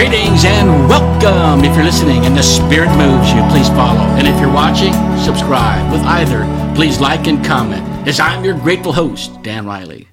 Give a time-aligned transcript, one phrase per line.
[0.00, 1.62] Greetings and welcome.
[1.62, 4.00] If you're listening and the spirit moves you, please follow.
[4.16, 5.92] And if you're watching, subscribe.
[5.92, 10.08] With either, please like and comment, as I'm your grateful host, Dan Riley.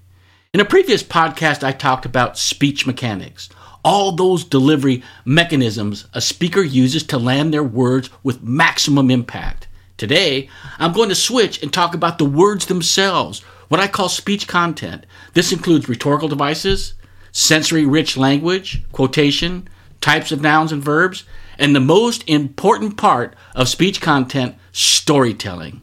[0.53, 3.47] In a previous podcast, I talked about speech mechanics,
[3.81, 9.69] all those delivery mechanisms a speaker uses to land their words with maximum impact.
[9.95, 10.49] Today,
[10.79, 15.05] I'm going to switch and talk about the words themselves, what I call speech content.
[15.33, 16.93] This includes rhetorical devices,
[17.31, 19.69] sensory rich language, quotation,
[20.07, 21.25] types of nouns and verbs,
[21.59, 25.81] and the most important part of speech content, storytelling.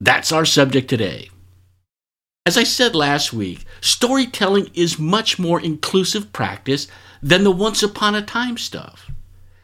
[0.00, 1.30] That's our subject today.
[2.44, 6.88] As I said last week, storytelling is much more inclusive practice
[7.22, 9.12] than the once upon a time stuff.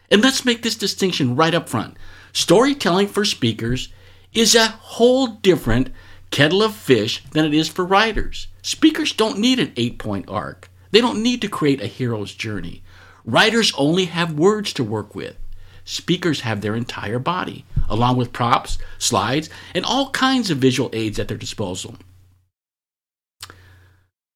[0.09, 1.97] And let's make this distinction right up front.
[2.33, 3.93] Storytelling for speakers
[4.33, 5.91] is a whole different
[6.31, 8.47] kettle of fish than it is for writers.
[8.63, 12.85] Speakers don't need an eight point arc, they don't need to create a hero's journey.
[13.25, 15.37] Writers only have words to work with.
[15.85, 21.19] Speakers have their entire body, along with props, slides, and all kinds of visual aids
[21.19, 21.97] at their disposal.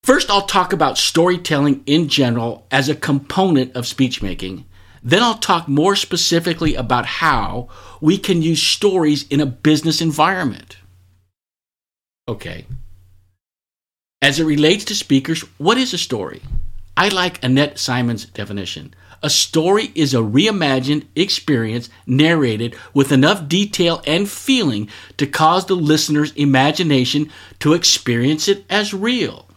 [0.03, 4.65] First, I'll talk about storytelling in general as a component of speechmaking.
[5.03, 7.69] Then I'll talk more specifically about how
[8.01, 10.77] we can use stories in a business environment.
[12.29, 12.67] Okay.
[14.21, 16.43] As it relates to speakers, what is a story?
[16.97, 18.95] I like Annette Simmons' definition.
[19.23, 25.75] A story is a reimagined experience narrated with enough detail and feeling to cause the
[25.75, 29.49] listener's imagination to experience it as real.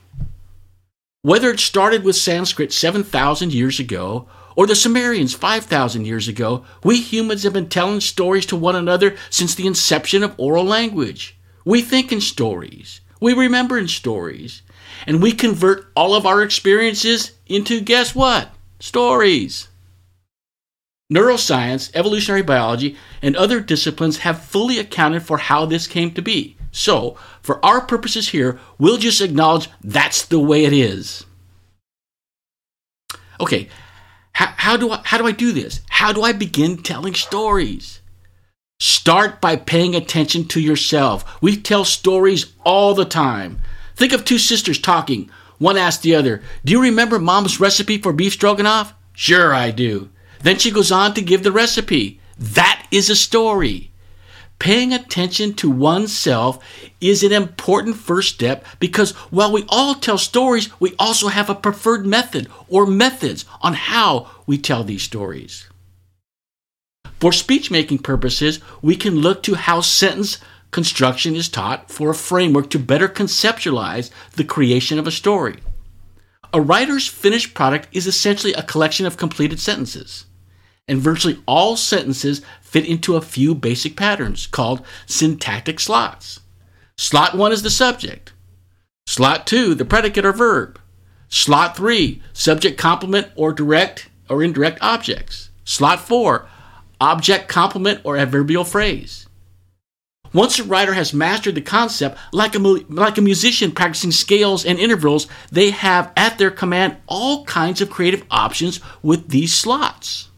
[1.22, 7.02] Whether it started with Sanskrit 7,000 years ago or the Sumerians 5,000 years ago, we
[7.02, 11.38] humans have been telling stories to one another since the inception of oral language.
[11.66, 14.62] We think in stories, we remember in stories,
[15.06, 18.50] and we convert all of our experiences into guess what?
[18.80, 19.68] Stories.
[21.12, 26.58] Neuroscience, evolutionary biology, and other disciplines have fully accounted for how this came to be.
[26.72, 31.26] So, for our purposes here, we'll just acknowledge that's the way it is.
[33.40, 33.70] Okay,
[34.34, 35.82] how, how, do I, how do I do this?
[35.90, 38.02] How do I begin telling stories?
[38.80, 41.42] Start by paying attention to yourself.
[41.42, 43.62] We tell stories all the time.
[43.98, 45.30] Think of two sisters talking.
[45.58, 48.94] One asks the other, Do you remember mom's recipe for beef stroganoff?
[49.14, 50.10] Sure, I do.
[50.44, 52.22] Then she goes on to give the recipe.
[52.38, 53.90] That is a story.
[54.60, 56.64] Paying attention to oneself
[57.02, 61.56] is an important first step because while we all tell stories, we also have a
[61.56, 65.68] preferred method or methods on how we tell these stories.
[67.20, 70.38] For speech making purposes, we can look to how sentence
[70.72, 75.58] construction is taught for a framework to better conceptualize the creation of a story.
[76.54, 80.26] A writer's finished product is essentially a collection of completed sentences
[80.88, 86.40] and virtually all sentences fit into a few basic patterns called syntactic slots.
[86.98, 88.34] Slot 1 is the subject.
[89.06, 90.80] Slot 2, the predicate or verb.
[91.30, 95.50] Slot 3, subject complement or direct or indirect objects.
[95.66, 96.48] Slot 4,
[97.02, 99.27] object complement or adverbial phrase.
[100.38, 104.78] Once a writer has mastered the concept, like a, like a musician practicing scales and
[104.78, 110.30] intervals, they have at their command all kinds of creative options with these slots.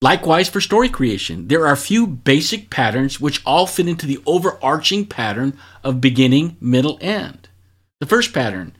[0.00, 4.20] Likewise, for story creation, there are a few basic patterns which all fit into the
[4.24, 7.48] overarching pattern of beginning, middle, end.
[7.98, 8.76] The first pattern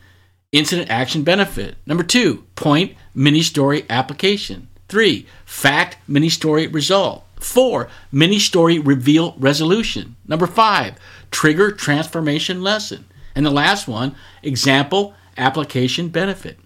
[0.52, 1.78] incident, action, benefit.
[1.84, 4.68] Number two, point, mini story, application.
[4.88, 7.24] Three, fact, mini story, result.
[7.40, 10.16] Four, mini story, reveal, resolution.
[10.28, 10.96] Number five,
[11.30, 13.06] trigger, transformation, lesson.
[13.34, 16.58] And the last one, example, application, benefit.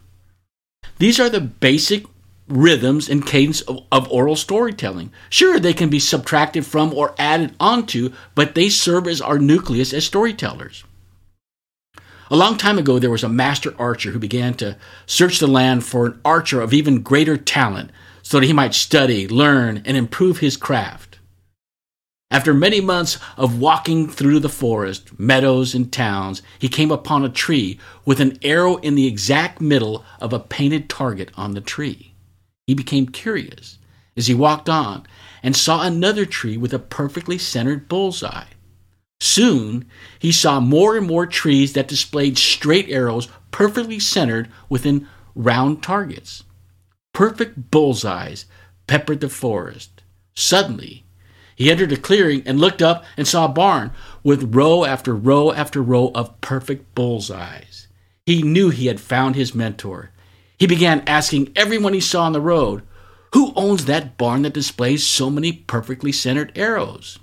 [0.99, 2.05] These are the basic
[2.49, 5.12] rhythms and cadence of, of, oral storytelling.
[5.31, 9.93] Sure, they can be subtracted from or added onto, but they serve as our nucleus
[9.93, 10.85] as storytellers.
[12.31, 14.76] A long time ago, there was a master archer who began to
[15.06, 17.91] search the land for an archer of even greater talent
[18.25, 21.19] so that he might study, learn, and improve his craft.
[22.31, 27.29] After many months of walking through the forest, meadows, and towns, he came upon a
[27.29, 32.15] tree with an arrow in the exact middle of a painted target on the tree.
[32.67, 33.79] He became curious
[34.17, 35.06] as he walked on
[35.43, 38.47] and saw another tree with a perfectly centered bullseye.
[39.21, 39.85] Soon
[40.19, 46.43] he saw more and more trees that displayed straight arrows perfectly centered within round targets.
[47.14, 48.44] Perfect bullseyes
[48.87, 50.02] peppered the forest.
[50.34, 51.05] Suddenly,
[51.56, 53.93] he entered a clearing and looked up and saw a barn
[54.25, 57.87] with row after row after row of perfect bullseyes.
[58.26, 60.11] He knew he had found his mentor.
[60.58, 62.82] He began asking everyone he saw on the road,
[63.32, 67.20] Who owns that barn that displays so many perfectly centered arrows?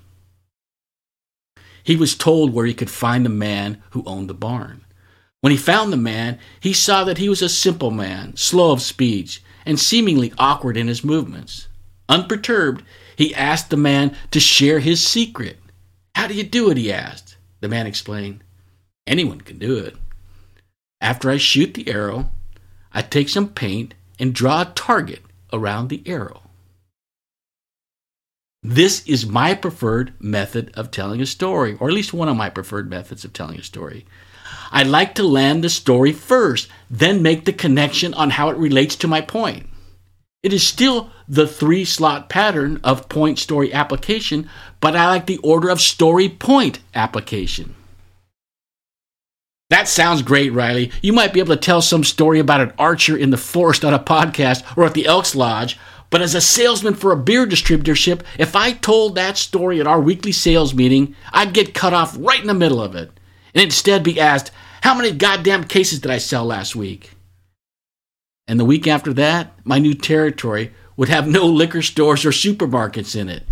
[1.83, 4.85] He was told where he could find the man who owned the barn.
[5.41, 8.81] When he found the man, he saw that he was a simple man, slow of
[8.81, 11.67] speech, and seemingly awkward in his movements.
[12.09, 12.83] Unperturbed,
[13.15, 15.57] he asked the man to share his secret.
[16.15, 16.77] How do you do it?
[16.77, 17.37] he asked.
[17.61, 18.43] The man explained,
[19.07, 19.95] Anyone can do it.
[20.99, 22.29] After I shoot the arrow,
[22.93, 25.21] I take some paint and draw a target
[25.51, 26.41] around the arrow.
[28.63, 32.49] This is my preferred method of telling a story, or at least one of my
[32.49, 34.05] preferred methods of telling a story.
[34.71, 38.95] I like to land the story first, then make the connection on how it relates
[38.97, 39.67] to my point.
[40.43, 44.49] It is still the three slot pattern of point story application,
[44.79, 47.75] but I like the order of story point application.
[49.69, 50.91] That sounds great, Riley.
[51.01, 53.93] You might be able to tell some story about an archer in the forest on
[53.93, 58.21] a podcast or at the Elks Lodge, but as a salesman for a beer distributorship,
[58.37, 62.41] if I told that story at our weekly sales meeting, I'd get cut off right
[62.41, 63.11] in the middle of it
[63.53, 64.51] and instead be asked,
[64.81, 67.11] How many goddamn cases did I sell last week?
[68.47, 73.15] And the week after that, my new territory would have no liquor stores or supermarkets
[73.15, 73.43] in it.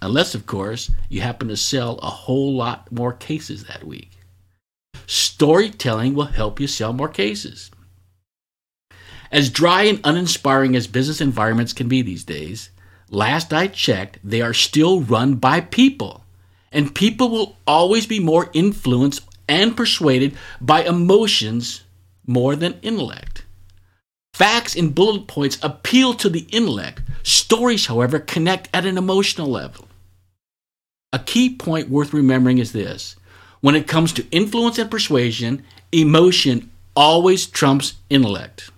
[0.00, 4.12] Unless, of course, you happen to sell a whole lot more cases that week.
[5.06, 7.70] Storytelling will help you sell more cases.
[9.30, 12.70] As dry and uninspiring as business environments can be these days,
[13.10, 16.24] last I checked, they are still run by people.
[16.70, 21.82] And people will always be more influenced and persuaded by emotions
[22.26, 23.44] more than intellect.
[24.34, 27.02] Facts and bullet points appeal to the intellect.
[27.22, 29.88] Stories, however, connect at an emotional level.
[31.12, 33.16] A key point worth remembering is this
[33.60, 38.70] when it comes to influence and persuasion, emotion always trumps intellect.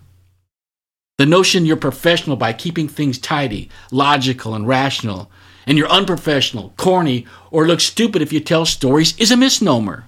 [1.19, 5.31] The notion you're professional by keeping things tidy, logical, and rational,
[5.70, 10.05] and you're unprofessional, corny, or look stupid if you tell stories is a misnomer.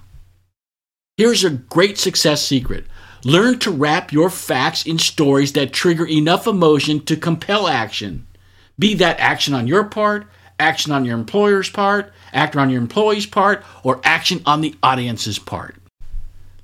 [1.15, 2.85] Here's a great success secret
[3.23, 8.27] learn to wrap your facts in stories that trigger enough emotion to compel action.
[8.77, 10.27] Be that action on your part,
[10.59, 15.39] action on your employer's part, action on your employee's part, or action on the audience's
[15.39, 15.77] part.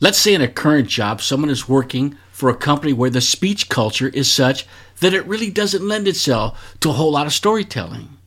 [0.02, 3.70] Let's say in a current job, someone is working for a company where the speech
[3.70, 4.68] culture is such
[5.00, 8.18] that it really doesn't lend itself to a whole lot of storytelling.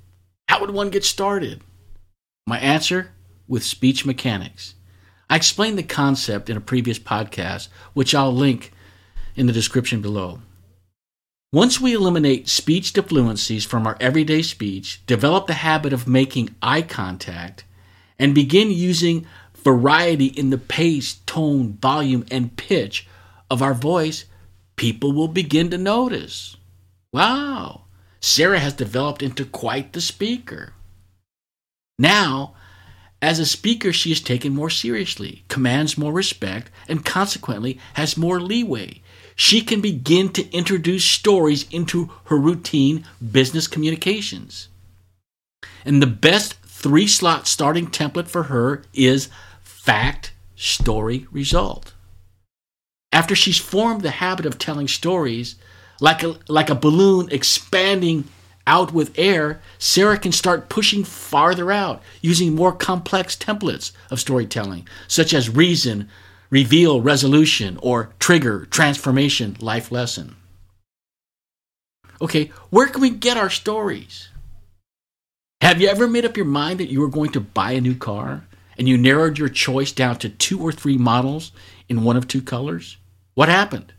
[0.52, 1.62] How would one get started?
[2.46, 3.12] My answer
[3.48, 4.74] with speech mechanics.
[5.30, 8.70] I explained the concept in a previous podcast, which I'll link
[9.34, 10.40] in the description below.
[11.54, 16.82] Once we eliminate speech defluencies from our everyday speech, develop the habit of making eye
[16.82, 17.64] contact,
[18.18, 23.08] and begin using variety in the pace, tone, volume, and pitch
[23.50, 24.26] of our voice,
[24.76, 26.58] people will begin to notice.
[27.10, 27.81] Wow,
[28.22, 30.72] Sarah has developed into quite the speaker.
[31.98, 32.54] Now,
[33.20, 38.40] as a speaker, she is taken more seriously, commands more respect, and consequently has more
[38.40, 39.02] leeway
[39.34, 44.68] she can begin to introduce stories into her routine business communications.
[45.84, 49.28] And the best three slot starting template for her is
[49.62, 51.92] fact, story, result.
[53.10, 55.56] After she's formed the habit of telling stories,
[56.02, 58.24] like a, like a balloon expanding
[58.66, 64.88] out with air, Sarah can start pushing farther out using more complex templates of storytelling,
[65.06, 66.08] such as reason,
[66.50, 70.34] reveal resolution, or trigger transformation life lesson.
[72.20, 74.28] Okay, where can we get our stories?
[75.60, 77.94] Have you ever made up your mind that you were going to buy a new
[77.94, 78.44] car
[78.76, 81.52] and you narrowed your choice down to two or three models
[81.88, 82.96] in one of two colors?
[83.34, 83.92] What happened?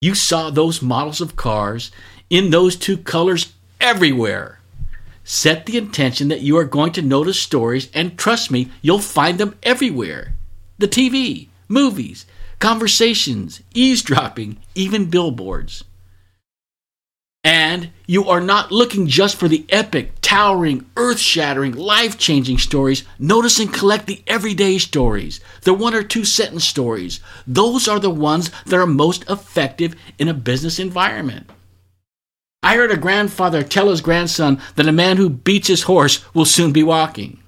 [0.00, 1.90] You saw those models of cars
[2.28, 4.60] in those two colors everywhere.
[5.24, 9.38] Set the intention that you are going to notice stories, and trust me, you'll find
[9.38, 10.34] them everywhere
[10.78, 12.26] the TV, movies,
[12.58, 15.84] conversations, eavesdropping, even billboards.
[17.44, 23.04] And you are not looking just for the epic, towering, earth shattering, life changing stories.
[23.18, 27.20] Notice and collect the everyday stories, the one or two sentence stories.
[27.46, 31.50] Those are the ones that are most effective in a business environment.
[32.62, 36.46] I heard a grandfather tell his grandson that a man who beats his horse will
[36.46, 37.42] soon be walking.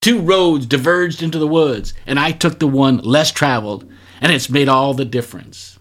[0.00, 3.84] Two roads diverged into the woods, and I took the one less traveled,
[4.20, 5.71] and it's made all the difference.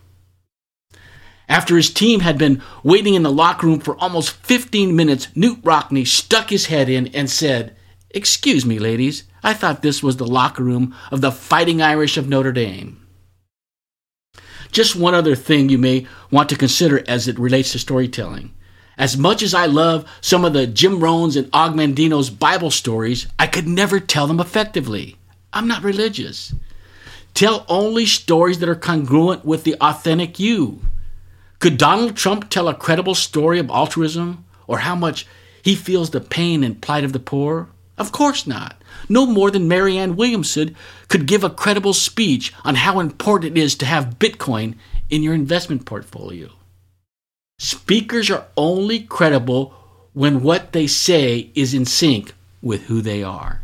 [1.52, 5.60] After his team had been waiting in the locker room for almost 15 minutes, Knute
[5.66, 7.76] Rockne stuck his head in and said,
[8.12, 12.30] Excuse me, ladies, I thought this was the locker room of the Fighting Irish of
[12.30, 13.06] Notre Dame.
[14.72, 18.54] Just one other thing you may want to consider as it relates to storytelling.
[18.98, 23.28] As much as I love some of the Jim Rohn's and Og Mandino's Bible stories,
[23.38, 25.18] I could never tell them effectively.
[25.52, 26.56] I'm not religious.
[27.34, 30.80] Tell only stories that are congruent with the authentic you.
[31.62, 35.28] Could Donald Trump tell a credible story of altruism or how much
[35.62, 37.70] he feels the pain and plight of the poor?
[38.00, 38.82] Of course not.
[39.08, 40.76] No more than Marianne Williamson
[41.08, 44.74] could give a credible speech on how important it is to have Bitcoin
[45.12, 46.50] in your investment portfolio.
[47.60, 49.76] Speakers are only credible
[50.14, 53.62] when what they say is in sync with who they are.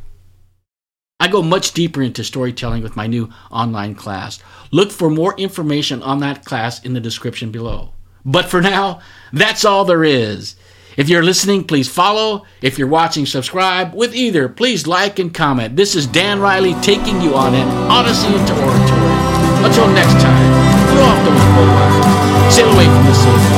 [1.19, 4.39] I go much deeper into storytelling with my new online class.
[4.69, 7.93] Look for more information on that class in the description below.
[8.23, 8.99] But for now,
[9.33, 10.55] that's all there is.
[10.95, 12.45] If you're listening, please follow.
[12.61, 13.95] If you're watching, subscribe.
[13.95, 15.75] With either, please like and comment.
[15.75, 19.65] This is Dan Riley taking you on an odyssey into oratory.
[19.65, 20.53] Until next time,
[20.91, 22.51] throw off bowlines.
[22.51, 23.57] Sail away from the sea.